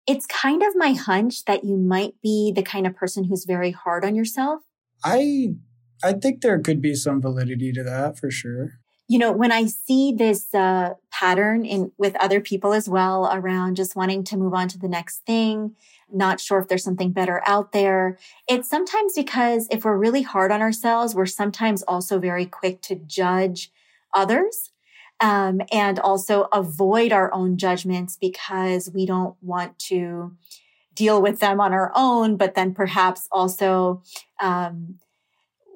It's 0.07 0.25
kind 0.27 0.63
of 0.63 0.75
my 0.75 0.93
hunch 0.93 1.45
that 1.45 1.63
you 1.63 1.77
might 1.77 2.13
be 2.21 2.51
the 2.55 2.63
kind 2.63 2.87
of 2.87 2.95
person 2.95 3.25
who's 3.25 3.45
very 3.45 3.71
hard 3.71 4.05
on 4.05 4.15
yourself. 4.15 4.61
I 5.03 5.55
I 6.03 6.13
think 6.13 6.41
there 6.41 6.59
could 6.59 6.81
be 6.81 6.95
some 6.95 7.21
validity 7.21 7.71
to 7.73 7.83
that 7.83 8.17
for 8.17 8.31
sure. 8.31 8.79
You 9.09 9.19
know, 9.19 9.31
when 9.31 9.51
I 9.51 9.65
see 9.65 10.13
this 10.13 10.53
uh, 10.53 10.93
pattern 11.11 11.65
in 11.65 11.91
with 11.97 12.15
other 12.17 12.41
people 12.41 12.73
as 12.73 12.89
well 12.89 13.29
around 13.31 13.75
just 13.75 13.95
wanting 13.95 14.23
to 14.25 14.37
move 14.37 14.53
on 14.53 14.67
to 14.69 14.77
the 14.77 14.89
next 14.89 15.25
thing, 15.25 15.75
not 16.11 16.39
sure 16.39 16.59
if 16.59 16.67
there's 16.67 16.83
something 16.83 17.11
better 17.11 17.41
out 17.45 17.71
there, 17.71 18.17
it's 18.47 18.69
sometimes 18.69 19.13
because 19.15 19.67
if 19.71 19.85
we're 19.85 19.97
really 19.97 20.21
hard 20.21 20.51
on 20.51 20.61
ourselves, 20.61 21.13
we're 21.13 21.25
sometimes 21.25 21.83
also 21.83 22.19
very 22.19 22.45
quick 22.45 22.81
to 22.83 22.95
judge 22.95 23.71
others 24.13 24.71
um, 25.19 25.61
and 25.71 25.99
also 25.99 26.43
avoid 26.53 27.11
our 27.11 27.33
own 27.33 27.57
judgments 27.57 28.17
because 28.19 28.89
we 28.93 29.05
don't 29.05 29.35
want 29.41 29.77
to 29.79 30.35
deal 30.93 31.21
with 31.21 31.39
them 31.39 31.59
on 31.59 31.73
our 31.73 31.91
own, 31.95 32.37
but 32.37 32.55
then 32.55 32.73
perhaps 32.73 33.27
also 33.31 34.01
um, 34.41 34.95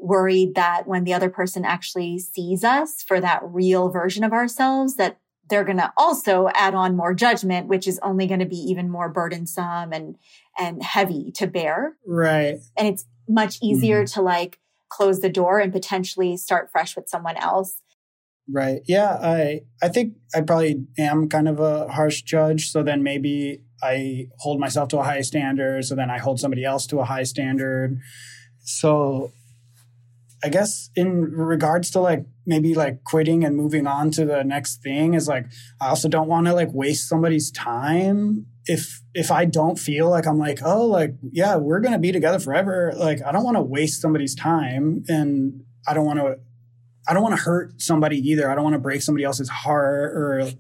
worried 0.02 0.56
that 0.56 0.88
when 0.88 1.04
the 1.04 1.14
other 1.14 1.30
person 1.30 1.64
actually 1.64 2.18
sees 2.20 2.64
us 2.64 3.04
for 3.04 3.22
that 3.22 3.42
real 3.44 3.90
version 3.90 4.24
of 4.24 4.34
ourselves, 4.34 4.96
that 4.96 5.20
they're 5.52 5.64
going 5.64 5.78
to 5.78 5.94
also 5.96 6.50
add 6.56 6.74
on 6.74 6.96
more 6.96 7.14
judgment, 7.14 7.68
which 7.68 7.88
is 7.88 8.00
only 8.02 8.26
going 8.26 8.40
to 8.40 8.48
be 8.48 8.58
even 8.58 8.90
more 8.90 9.10
burdensome 9.10 9.94
and 9.94 10.18
and 10.58 10.82
heavy 10.82 11.32
to 11.36 11.46
bear. 11.46 11.98
Right. 12.08 12.58
And 12.76 12.88
it's 12.88 13.06
much 13.30 13.60
easier 13.62 14.04
mm-hmm. 14.04 14.20
to 14.20 14.22
like 14.24 14.60
close 14.90 15.20
the 15.20 15.30
door 15.30 15.60
and 15.60 15.72
potentially 15.72 16.36
start 16.38 16.72
fresh 16.72 16.96
with 16.96 17.08
someone 17.08 17.38
else 17.38 17.76
Right. 18.50 18.82
Yeah. 18.86 19.18
I 19.22 19.62
I 19.82 19.88
think 19.88 20.16
I 20.36 20.42
probably 20.42 20.86
am 20.98 21.30
kind 21.30 21.48
of 21.48 21.60
a 21.60 21.88
harsh 21.88 22.22
judge. 22.24 22.70
So 22.70 22.84
then 22.84 23.04
maybe 23.04 23.62
I 23.82 24.28
hold 24.40 24.60
myself 24.60 24.90
to 24.90 25.00
a 25.00 25.04
high 25.04 25.22
standard. 25.22 25.86
So 25.86 25.96
then 25.96 26.10
I 26.10 26.18
hold 26.18 26.40
somebody 26.40 26.66
else 26.66 26.86
to 26.88 27.00
a 27.00 27.06
high 27.06 27.24
standard. 27.24 28.00
So 28.64 29.32
I 30.44 30.50
guess 30.50 30.90
in 30.96 31.22
regards 31.32 31.92
to 31.92 32.00
like 32.00 32.26
maybe 32.46 32.74
like 32.74 33.04
quitting 33.04 33.44
and 33.44 33.56
moving 33.56 33.88
on 33.88 34.12
to 34.12 34.26
the 34.26 34.44
next 34.44 34.82
thing 34.82 35.14
is 35.14 35.28
like 35.28 35.46
I 35.80 35.90
also 35.90 36.10
don't 36.10 36.28
want 36.28 36.48
to 36.48 36.54
like 36.54 36.70
waste 36.74 37.08
somebody's 37.08 37.52
time 37.52 38.46
if 38.66 39.02
if 39.14 39.32
I 39.32 39.46
don't 39.46 39.78
feel 39.78 40.10
like 40.10 40.26
I'm 40.28 40.40
like 40.40 40.60
oh 40.64 40.86
like 40.86 41.16
yeah 41.32 41.56
we're 41.56 41.80
to 41.82 41.98
be 42.00 42.12
together 42.12 42.40
forever 42.40 42.94
like 42.96 43.20
I 43.26 43.32
don't 43.32 43.44
want 43.44 43.58
to 43.58 43.62
waste 43.62 44.02
somebody's 44.02 44.36
time 44.36 45.04
and 45.08 45.64
I 45.88 45.94
don't 45.94 46.06
want 46.06 46.20
to 46.20 46.38
I 47.08 47.14
don't 47.14 47.24
want 47.24 47.36
to 47.36 47.42
hurt 47.42 47.82
somebody 47.82 48.18
either. 48.18 48.50
I 48.50 48.56
don't 48.56 48.64
want 48.64 48.76
to 48.76 48.80
break 48.80 49.02
somebody 49.02 49.24
else's 49.24 49.50
heart 49.50 50.14
or 50.16 50.52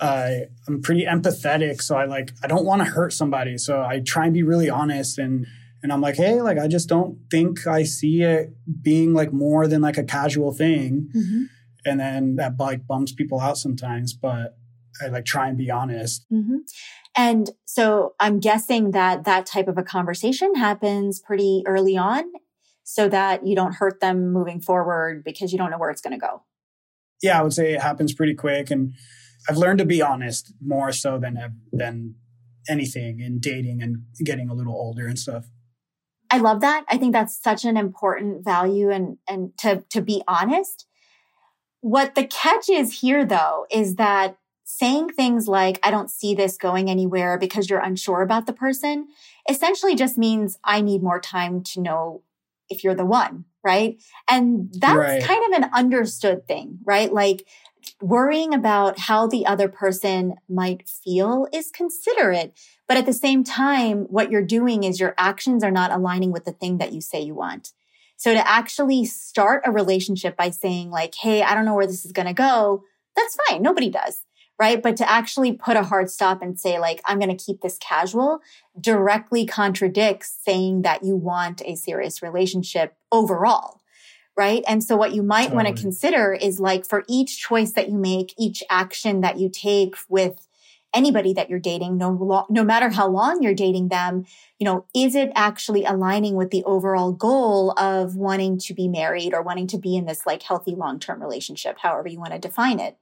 uh, 0.00 0.30
I'm 0.66 0.82
pretty 0.82 1.04
empathetic. 1.04 1.82
So 1.82 1.96
I 1.96 2.04
like, 2.04 2.32
I 2.42 2.46
don't 2.46 2.64
want 2.64 2.80
to 2.82 2.84
hurt 2.86 3.12
somebody. 3.12 3.58
So 3.58 3.82
I 3.82 4.00
try 4.00 4.26
and 4.26 4.34
be 4.34 4.42
really 4.42 4.70
honest 4.70 5.18
and, 5.18 5.46
and 5.82 5.92
I'm 5.92 6.00
like, 6.00 6.16
hey, 6.16 6.40
like, 6.40 6.58
I 6.58 6.66
just 6.66 6.88
don't 6.88 7.18
think 7.30 7.66
I 7.66 7.84
see 7.84 8.22
it 8.22 8.52
being 8.82 9.14
like 9.14 9.32
more 9.32 9.68
than 9.68 9.80
like 9.80 9.96
a 9.96 10.04
casual 10.04 10.52
thing. 10.52 11.08
Mm-hmm. 11.14 11.42
And 11.84 12.00
then 12.00 12.36
that 12.36 12.58
like 12.58 12.86
bums 12.86 13.12
people 13.12 13.40
out 13.40 13.58
sometimes, 13.58 14.12
but 14.12 14.56
I 15.00 15.06
like 15.06 15.24
try 15.24 15.48
and 15.48 15.56
be 15.56 15.70
honest. 15.70 16.26
Mm-hmm. 16.32 16.56
And 17.16 17.50
so 17.64 18.14
I'm 18.18 18.40
guessing 18.40 18.90
that 18.90 19.24
that 19.24 19.46
type 19.46 19.68
of 19.68 19.78
a 19.78 19.82
conversation 19.82 20.56
happens 20.56 21.20
pretty 21.20 21.62
early 21.66 21.96
on 21.96 22.24
so 22.82 23.08
that 23.08 23.46
you 23.46 23.54
don't 23.54 23.74
hurt 23.74 24.00
them 24.00 24.32
moving 24.32 24.60
forward 24.60 25.22
because 25.24 25.52
you 25.52 25.58
don't 25.58 25.70
know 25.70 25.78
where 25.78 25.90
it's 25.90 26.00
going 26.00 26.18
to 26.18 26.26
go? 26.26 26.42
Yeah, 27.22 27.38
I 27.38 27.42
would 27.42 27.52
say 27.52 27.74
it 27.74 27.82
happens 27.82 28.14
pretty 28.14 28.34
quick. 28.34 28.70
And 28.70 28.94
I've 29.48 29.56
learned 29.56 29.78
to 29.78 29.84
be 29.84 30.02
honest 30.02 30.52
more 30.60 30.92
so 30.92 31.18
than, 31.18 31.38
than 31.72 32.14
anything 32.68 33.20
in 33.20 33.38
dating 33.40 33.82
and 33.82 34.04
getting 34.24 34.48
a 34.48 34.54
little 34.54 34.74
older 34.74 35.06
and 35.06 35.18
stuff. 35.18 35.46
I 36.30 36.38
love 36.38 36.60
that. 36.60 36.84
I 36.88 36.98
think 36.98 37.12
that's 37.12 37.40
such 37.40 37.64
an 37.64 37.76
important 37.76 38.44
value 38.44 38.90
and, 38.90 39.18
and 39.28 39.56
to, 39.58 39.84
to 39.90 40.02
be 40.02 40.22
honest. 40.28 40.86
What 41.80 42.14
the 42.14 42.26
catch 42.26 42.68
is 42.68 43.00
here 43.00 43.24
though, 43.24 43.66
is 43.70 43.96
that 43.96 44.36
saying 44.64 45.08
things 45.08 45.48
like, 45.48 45.80
I 45.82 45.90
don't 45.90 46.10
see 46.10 46.34
this 46.34 46.58
going 46.58 46.90
anywhere 46.90 47.38
because 47.38 47.70
you're 47.70 47.80
unsure 47.80 48.20
about 48.20 48.46
the 48.46 48.52
person 48.52 49.08
essentially 49.48 49.94
just 49.94 50.18
means 50.18 50.58
I 50.62 50.82
need 50.82 51.02
more 51.02 51.20
time 51.20 51.62
to 51.72 51.80
know 51.80 52.22
if 52.68 52.84
you're 52.84 52.94
the 52.94 53.06
one, 53.06 53.46
right? 53.64 54.00
And 54.28 54.70
that's 54.78 54.98
right. 54.98 55.22
kind 55.22 55.54
of 55.54 55.62
an 55.62 55.70
understood 55.72 56.46
thing, 56.46 56.80
right? 56.84 57.10
Like 57.10 57.46
worrying 58.00 58.54
about 58.54 58.98
how 58.98 59.26
the 59.26 59.46
other 59.46 59.68
person 59.68 60.36
might 60.48 60.88
feel 60.88 61.46
is 61.52 61.70
considerate. 61.70 62.58
But 62.86 62.96
at 62.96 63.06
the 63.06 63.12
same 63.12 63.44
time, 63.44 64.02
what 64.04 64.30
you're 64.30 64.42
doing 64.42 64.84
is 64.84 65.00
your 65.00 65.14
actions 65.18 65.62
are 65.62 65.70
not 65.70 65.92
aligning 65.92 66.32
with 66.32 66.44
the 66.44 66.52
thing 66.52 66.78
that 66.78 66.92
you 66.92 67.00
say 67.00 67.20
you 67.20 67.34
want. 67.34 67.72
So 68.16 68.34
to 68.34 68.48
actually 68.50 69.04
start 69.04 69.62
a 69.64 69.70
relationship 69.70 70.36
by 70.36 70.50
saying 70.50 70.90
like, 70.90 71.14
Hey, 71.14 71.42
I 71.42 71.54
don't 71.54 71.64
know 71.64 71.74
where 71.74 71.86
this 71.86 72.04
is 72.04 72.12
going 72.12 72.26
to 72.26 72.34
go. 72.34 72.82
That's 73.14 73.36
fine. 73.48 73.62
Nobody 73.62 73.90
does 73.90 74.22
right? 74.58 74.82
But 74.82 74.96
to 74.96 75.08
actually 75.08 75.52
put 75.52 75.76
a 75.76 75.84
hard 75.84 76.10
stop 76.10 76.42
and 76.42 76.58
say, 76.58 76.78
like, 76.78 77.00
I'm 77.04 77.18
going 77.18 77.34
to 77.34 77.44
keep 77.44 77.60
this 77.60 77.78
casual 77.78 78.40
directly 78.78 79.46
contradicts 79.46 80.36
saying 80.44 80.82
that 80.82 81.04
you 81.04 81.16
want 81.16 81.62
a 81.64 81.76
serious 81.76 82.22
relationship 82.22 82.96
overall. 83.12 83.80
Right. 84.38 84.62
And 84.68 84.84
so 84.84 84.96
what 84.96 85.14
you 85.14 85.24
might 85.24 85.48
totally. 85.48 85.64
want 85.64 85.76
to 85.76 85.82
consider 85.82 86.32
is 86.32 86.60
like 86.60 86.86
for 86.86 87.02
each 87.08 87.40
choice 87.40 87.72
that 87.72 87.88
you 87.88 87.98
make, 87.98 88.32
each 88.38 88.62
action 88.70 89.20
that 89.22 89.36
you 89.36 89.50
take 89.50 89.96
with 90.08 90.46
anybody 90.94 91.32
that 91.32 91.50
you're 91.50 91.58
dating, 91.58 91.98
no, 91.98 92.10
lo- 92.10 92.46
no 92.48 92.62
matter 92.62 92.88
how 92.88 93.08
long 93.08 93.42
you're 93.42 93.52
dating 93.52 93.88
them, 93.88 94.24
you 94.60 94.64
know, 94.64 94.86
is 94.94 95.16
it 95.16 95.32
actually 95.34 95.84
aligning 95.84 96.36
with 96.36 96.50
the 96.50 96.62
overall 96.64 97.10
goal 97.12 97.72
of 97.72 98.14
wanting 98.14 98.58
to 98.58 98.74
be 98.74 98.86
married 98.86 99.34
or 99.34 99.42
wanting 99.42 99.66
to 99.66 99.76
be 99.76 99.96
in 99.96 100.06
this 100.06 100.24
like 100.24 100.44
healthy 100.44 100.76
long-term 100.76 101.20
relationship, 101.20 101.76
however 101.82 102.06
you 102.06 102.20
want 102.20 102.32
to 102.32 102.38
define 102.38 102.78
it? 102.78 102.96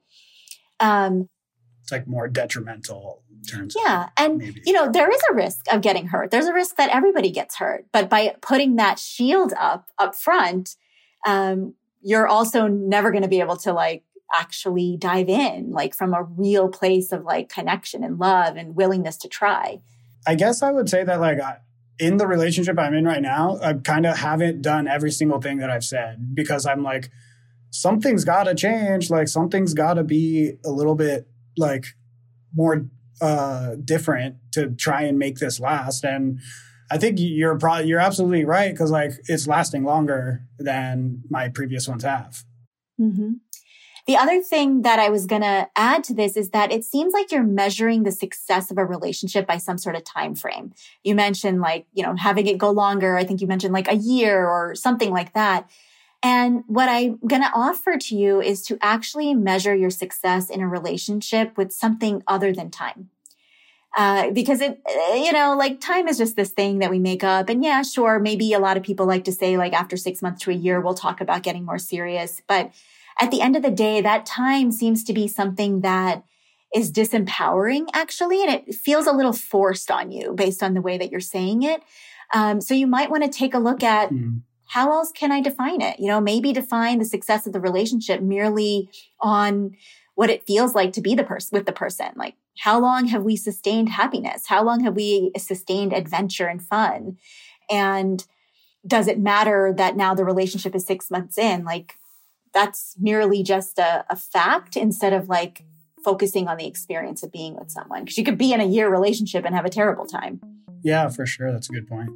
Um, 0.79 1.29
it's 1.83 1.91
like 1.91 2.07
more 2.07 2.27
detrimental 2.27 3.23
turns 3.47 3.75
yeah 3.77 4.09
and 4.17 4.39
maybe. 4.39 4.61
you 4.65 4.73
know 4.73 4.91
there 4.91 5.09
is 5.09 5.21
a 5.29 5.33
risk 5.35 5.61
of 5.71 5.81
getting 5.81 6.07
hurt 6.07 6.31
there's 6.31 6.47
a 6.47 6.53
risk 6.53 6.75
that 6.75 6.89
everybody 6.89 7.31
gets 7.31 7.57
hurt 7.57 7.85
but 7.93 8.09
by 8.09 8.35
putting 8.41 8.75
that 8.75 8.99
shield 8.99 9.53
up 9.57 9.89
up 9.97 10.15
front 10.15 10.75
um, 11.27 11.73
you're 12.01 12.27
also 12.27 12.67
never 12.67 13.11
going 13.11 13.23
to 13.23 13.29
be 13.29 13.39
able 13.39 13.57
to 13.57 13.73
like 13.73 14.03
actually 14.33 14.97
dive 14.97 15.29
in 15.29 15.71
like 15.71 15.95
from 15.95 16.13
a 16.13 16.23
real 16.23 16.67
place 16.67 17.11
of 17.11 17.23
like 17.23 17.49
connection 17.49 18.03
and 18.03 18.19
love 18.19 18.57
and 18.57 18.75
willingness 18.75 19.15
to 19.15 19.27
try 19.29 19.79
i 20.25 20.35
guess 20.35 20.61
i 20.61 20.69
would 20.69 20.89
say 20.89 21.01
that 21.01 21.21
like 21.21 21.39
in 21.97 22.17
the 22.17 22.27
relationship 22.27 22.77
i'm 22.77 22.93
in 22.93 23.05
right 23.05 23.21
now 23.21 23.57
i 23.61 23.71
kind 23.73 24.05
of 24.05 24.17
haven't 24.17 24.61
done 24.61 24.85
every 24.85 25.11
single 25.11 25.39
thing 25.39 25.59
that 25.59 25.69
i've 25.69 25.83
said 25.83 26.35
because 26.35 26.65
i'm 26.65 26.83
like 26.83 27.09
something's 27.69 28.25
got 28.25 28.43
to 28.43 28.53
change 28.53 29.09
like 29.09 29.29
something's 29.29 29.73
got 29.73 29.93
to 29.93 30.03
be 30.03 30.57
a 30.65 30.69
little 30.69 30.95
bit 30.95 31.25
like 31.57 31.95
more 32.53 32.85
uh, 33.21 33.75
different 33.83 34.35
to 34.51 34.71
try 34.71 35.03
and 35.03 35.17
make 35.17 35.37
this 35.39 35.59
last. 35.59 36.03
And 36.03 36.39
I 36.89 36.97
think 36.97 37.17
you're 37.19 37.57
probably 37.57 37.87
you're 37.87 37.99
absolutely 37.99 38.45
right 38.45 38.71
because 38.71 38.91
like 38.91 39.13
it's 39.27 39.47
lasting 39.47 39.83
longer 39.83 40.43
than 40.57 41.23
my 41.29 41.49
previous 41.49 41.87
ones 41.87 42.03
have. 42.03 42.43
Mm-hmm. 42.99 43.33
The 44.07 44.15
other 44.15 44.41
thing 44.41 44.83
that 44.83 44.99
I 44.99 45.09
was 45.09 45.25
going 45.25 45.41
to 45.41 45.67
add 45.75 46.05
to 46.05 46.13
this 46.13 46.37
is 46.37 46.51
that 46.51 46.71
it 46.71 46.85
seems 46.85 47.13
like 47.13 47.29
you're 47.29 47.43
measuring 47.43 48.03
the 48.03 48.11
success 48.13 48.71
of 48.71 48.77
a 48.77 48.85
relationship 48.85 49.45
by 49.45 49.57
some 49.57 49.77
sort 49.77 49.97
of 49.97 50.05
time 50.05 50.33
frame. 50.33 50.73
You 51.03 51.13
mentioned 51.13 51.59
like, 51.59 51.87
you 51.93 52.03
know, 52.03 52.15
having 52.15 52.47
it 52.47 52.57
go 52.57 52.71
longer. 52.71 53.17
I 53.17 53.25
think 53.25 53.41
you 53.41 53.47
mentioned 53.47 53.73
like 53.73 53.91
a 53.91 53.97
year 53.97 54.47
or 54.47 54.75
something 54.75 55.11
like 55.11 55.33
that. 55.33 55.69
And 56.23 56.63
what 56.67 56.87
I'm 56.87 57.19
going 57.27 57.41
to 57.41 57.51
offer 57.53 57.97
to 57.97 58.15
you 58.15 58.41
is 58.41 58.61
to 58.63 58.77
actually 58.81 59.33
measure 59.33 59.75
your 59.75 59.89
success 59.89 60.49
in 60.49 60.61
a 60.61 60.67
relationship 60.69 61.57
with 61.57 61.73
something 61.73 62.23
other 62.27 62.53
than 62.53 62.71
time. 62.71 63.09
Uh, 63.97 64.29
because 64.29 64.61
it, 64.61 64.79
you 65.15 65.31
know, 65.31 65.55
like 65.57 65.81
time 65.81 66.07
is 66.07 66.19
just 66.19 66.35
this 66.35 66.51
thing 66.51 66.77
that 66.77 66.91
we 66.91 66.99
make 66.99 67.23
up. 67.23 67.49
And 67.49 67.63
yeah, 67.63 67.81
sure, 67.81 68.19
maybe 68.19 68.53
a 68.53 68.59
lot 68.59 68.77
of 68.77 68.83
people 68.83 69.07
like 69.07 69.23
to 69.23 69.31
say 69.31 69.57
like 69.57 69.73
after 69.73 69.97
six 69.97 70.21
months 70.21 70.43
to 70.43 70.51
a 70.51 70.53
year, 70.53 70.79
we'll 70.79 70.93
talk 70.93 71.19
about 71.19 71.41
getting 71.41 71.65
more 71.65 71.79
serious. 71.79 72.39
But 72.47 72.71
at 73.19 73.31
the 73.31 73.41
end 73.41 73.55
of 73.55 73.63
the 73.63 73.71
day, 73.71 73.99
that 74.01 74.27
time 74.27 74.71
seems 74.71 75.03
to 75.05 75.13
be 75.13 75.27
something 75.27 75.81
that 75.81 76.23
is 76.75 76.91
disempowering 76.91 77.87
actually. 77.91 78.43
And 78.43 78.53
it 78.53 78.75
feels 78.75 79.07
a 79.07 79.11
little 79.11 79.33
forced 79.33 79.89
on 79.89 80.11
you 80.11 80.33
based 80.33 80.61
on 80.61 80.75
the 80.75 80.81
way 80.81 80.99
that 80.99 81.09
you're 81.09 81.19
saying 81.19 81.63
it. 81.63 81.81
Um, 82.35 82.61
so 82.61 82.75
you 82.75 82.85
might 82.85 83.09
want 83.09 83.23
to 83.23 83.29
take 83.29 83.55
a 83.55 83.59
look 83.59 83.83
at 83.83 84.11
mm 84.11 84.41
how 84.67 84.91
else 84.91 85.11
can 85.11 85.31
I 85.31 85.41
define 85.41 85.81
it? 85.81 85.99
You 85.99 86.07
know, 86.07 86.19
maybe 86.19 86.51
define 86.51 86.99
the 86.99 87.05
success 87.05 87.47
of 87.47 87.53
the 87.53 87.59
relationship 87.59 88.21
merely 88.21 88.89
on 89.19 89.77
what 90.15 90.29
it 90.29 90.45
feels 90.45 90.75
like 90.75 90.93
to 90.93 91.01
be 91.01 91.15
the 91.15 91.23
person 91.23 91.57
with 91.57 91.65
the 91.65 91.71
person. 91.71 92.09
Like, 92.15 92.35
how 92.59 92.79
long 92.79 93.07
have 93.07 93.23
we 93.23 93.35
sustained 93.35 93.89
happiness? 93.89 94.47
How 94.47 94.63
long 94.63 94.83
have 94.83 94.95
we 94.95 95.31
sustained 95.37 95.93
adventure 95.93 96.47
and 96.47 96.61
fun? 96.61 97.17
And 97.69 98.25
does 98.85 99.07
it 99.07 99.19
matter 99.19 99.73
that 99.75 99.97
now 99.97 100.13
the 100.13 100.25
relationship 100.25 100.75
is 100.75 100.85
six 100.85 101.11
months 101.11 101.37
in? 101.37 101.63
Like, 101.65 101.95
that's 102.53 102.95
merely 102.99 103.43
just 103.43 103.77
a, 103.77 104.05
a 104.09 104.15
fact 104.15 104.77
instead 104.77 105.13
of 105.13 105.29
like 105.29 105.65
focusing 106.03 106.47
on 106.47 106.57
the 106.57 106.65
experience 106.65 107.21
of 107.23 107.31
being 107.31 107.55
with 107.55 107.69
someone. 107.69 108.03
Because 108.03 108.17
you 108.17 108.23
could 108.23 108.37
be 108.37 108.53
in 108.53 108.61
a 108.61 108.65
year 108.65 108.89
relationship 108.89 109.45
and 109.45 109.53
have 109.53 109.65
a 109.65 109.69
terrible 109.69 110.05
time. 110.05 110.39
Yeah, 110.81 111.09
for 111.09 111.25
sure. 111.25 111.51
That's 111.51 111.69
a 111.69 111.73
good 111.73 111.87
point. 111.87 112.09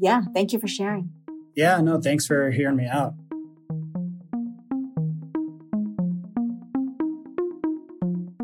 Yeah. 0.00 0.22
Thank 0.34 0.52
you 0.52 0.58
for 0.58 0.68
sharing. 0.68 1.10
Yeah, 1.56 1.80
no, 1.80 2.00
thanks 2.00 2.26
for 2.26 2.50
hearing 2.50 2.76
me 2.76 2.86
out. 2.86 3.14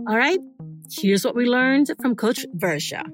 All 0.08 0.16
right, 0.16 0.40
here's 0.90 1.25
what 1.25 1.35
we 1.35 1.47
learned 1.47 1.90
from 2.00 2.16
Coach 2.16 2.44
Versha 2.56 3.04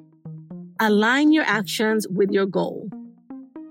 align 0.79 1.33
your 1.33 1.45
actions 1.45 2.07
with 2.09 2.31
your 2.31 2.47
goal. 2.47 2.91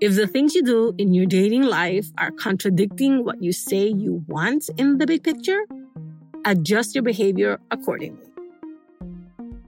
If 0.00 0.16
the 0.16 0.26
things 0.26 0.54
you 0.54 0.62
do 0.62 0.92
in 0.98 1.14
your 1.14 1.26
dating 1.26 1.62
life 1.62 2.06
are 2.18 2.30
contradicting 2.32 3.24
what 3.24 3.42
you 3.42 3.52
say 3.52 3.86
you 3.86 4.24
want 4.26 4.68
in 4.76 4.98
the 4.98 5.06
big 5.06 5.22
picture, 5.22 5.64
adjust 6.44 6.94
your 6.94 7.04
behavior 7.04 7.58
accordingly. 7.70 8.26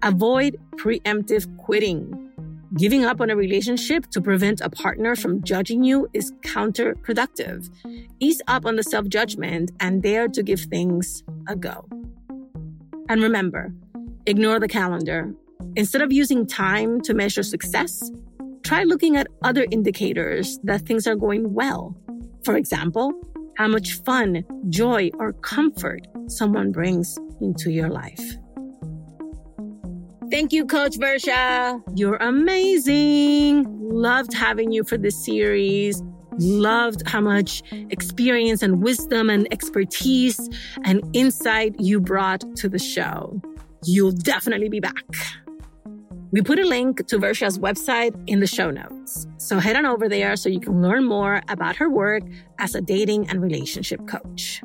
Avoid 0.03 0.59
preemptive 0.77 1.47
quitting. 1.59 2.25
Giving 2.77 3.05
up 3.05 3.21
on 3.21 3.31
a 3.31 3.37
relationship 3.37 4.11
to 4.11 4.21
prevent 4.21 4.61
a 4.61 4.69
partner 4.69 5.17
from 5.17 5.43
judging 5.43 5.83
you 5.83 6.09
is 6.13 6.33
counterproductive. 6.43 7.71
Ease 8.21 8.43
up 8.47 8.67
on 8.67 8.77
the 8.77 8.83
self 8.83 9.09
judgment 9.09 9.71
and 9.81 10.03
dare 10.03 10.29
to 10.29 10.43
give 10.43 10.61
things 10.61 11.23
a 11.49 11.57
go. 11.57 11.89
And 13.09 13.23
remember, 13.23 13.73
ignore 14.29 14.61
the 14.61 14.69
calendar. 14.69 15.33
Instead 15.75 16.03
of 16.03 16.13
using 16.13 16.47
time 16.47 17.01
to 17.01 17.15
measure 17.15 17.43
success, 17.43 18.11
try 18.63 18.85
looking 18.85 19.17
at 19.17 19.27
other 19.43 19.67
indicators 19.71 20.59
that 20.65 20.83
things 20.83 21.07
are 21.07 21.17
going 21.17 21.55
well. 21.55 21.97
For 22.45 22.57
example, 22.57 23.13
how 23.57 23.69
much 23.69 23.95
fun, 24.05 24.45
joy, 24.69 25.11
or 25.19 25.33
comfort 25.33 26.07
someone 26.27 26.71
brings 26.73 27.19
into 27.41 27.71
your 27.71 27.89
life. 27.89 28.37
Thank 30.31 30.53
you, 30.53 30.67
Coach 30.67 30.99
Versha. 30.99 31.83
You're 31.97 32.17
amazing. 32.17 33.65
Loved 33.81 34.35
having 34.35 34.73
you 34.73 34.85
for 34.85 34.99
this 34.99 35.25
series. 35.25 36.03
Loved 36.33 37.09
how 37.09 37.23
much 37.23 37.63
experience 37.91 38.63
and 38.63 38.83
wisdom 38.83 39.31
and 39.31 39.49
expertise 39.51 40.49
and 40.85 41.01
insight 41.15 41.75
you 41.81 41.99
brought 41.99 42.45
to 42.57 42.69
the 42.69 42.79
show. 42.79 43.41
You'll 43.85 44.13
definitely 44.13 44.69
be 44.69 44.81
back. 44.81 45.05
We 46.31 46.43
put 46.43 46.59
a 46.59 46.67
link 46.67 47.07
to 47.07 47.19
Versha's 47.19 47.59
website 47.59 48.15
in 48.27 48.41
the 48.41 48.47
show 48.47 48.71
notes. 48.71 49.27
So 49.39 49.59
head 49.59 49.77
on 49.77 49.87
over 49.87 50.09
there 50.09 50.37
so 50.37 50.49
you 50.49 50.61
can 50.61 50.83
learn 50.83 51.05
more 51.05 51.43
about 51.49 51.77
her 51.77 51.89
work 51.89 52.23
as 52.59 52.75
a 52.75 52.83
dating 52.83 53.31
and 53.31 53.41
relationship 53.41 54.07
coach. 54.07 54.63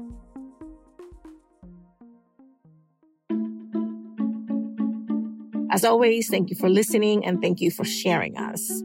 As 5.72 5.84
always, 5.84 6.30
thank 6.30 6.50
you 6.50 6.56
for 6.56 6.70
listening 6.70 7.26
and 7.26 7.42
thank 7.42 7.62
you 7.62 7.72
for 7.72 7.84
sharing 7.84 8.38
us. 8.38 8.84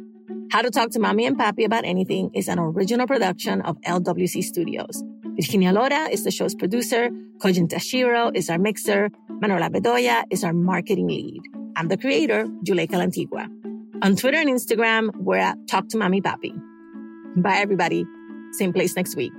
How 0.50 0.62
to 0.62 0.70
Talk 0.70 0.90
to 0.92 0.98
Mommy 0.98 1.26
and 1.26 1.36
Papi 1.36 1.66
About 1.66 1.84
Anything 1.84 2.30
is 2.32 2.48
an 2.48 2.58
original 2.58 3.06
production 3.06 3.60
of 3.62 3.78
LWC 3.82 4.42
Studios. 4.42 5.02
Virginia 5.38 5.72
Lora 5.72 6.08
is 6.10 6.24
the 6.24 6.32
show's 6.32 6.54
producer. 6.54 7.10
Kojin 7.38 7.68
Tashiro 7.68 8.34
is 8.34 8.50
our 8.50 8.58
mixer. 8.58 9.08
Manuela 9.40 9.70
Bedoya 9.70 10.24
is 10.30 10.42
our 10.42 10.52
marketing 10.52 11.06
lead. 11.06 11.42
I'm 11.76 11.86
the 11.86 11.96
creator, 11.96 12.46
Juleyka 12.66 12.98
Lantigua. 12.98 13.46
On 14.02 14.16
Twitter 14.16 14.38
and 14.38 14.50
Instagram, 14.50 15.10
we're 15.14 15.36
at 15.38 15.56
Talk 15.68 15.88
to 15.90 15.96
Mommy 15.96 16.20
Papi. 16.20 16.52
Bye, 17.36 17.58
everybody. 17.58 18.04
Same 18.52 18.72
place 18.72 18.96
next 18.96 19.14
week. 19.14 19.32